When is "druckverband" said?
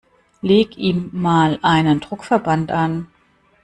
1.99-2.71